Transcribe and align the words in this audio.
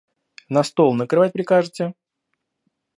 На 0.49 0.63
стол 0.63 0.95
накрывать 0.95 1.31
прикажете? 1.33 1.93